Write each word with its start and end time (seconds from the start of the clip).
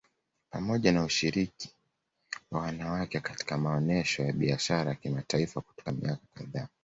Pamoja 0.49 0.91
na 0.91 1.03
ushiriki 1.03 1.69
wa 2.51 2.61
wanawake 2.61 3.19
katika 3.19 3.57
maonesho 3.57 4.23
ya 4.23 4.33
Biashara 4.33 4.89
ya 4.89 4.95
kimataifa 4.95 5.61
kutoka 5.61 5.91
miaka 5.91 6.21
kadhaa 6.33 6.67